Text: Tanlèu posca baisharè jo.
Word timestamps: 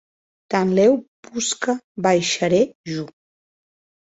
Tanlèu 0.51 0.93
posca 1.27 1.75
baisharè 2.05 2.63
jo. 2.95 3.05